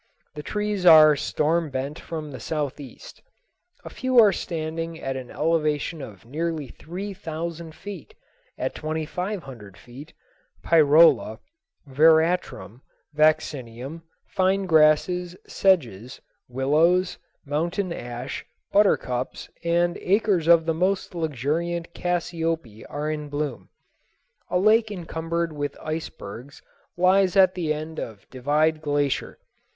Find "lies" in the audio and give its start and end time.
26.97-27.35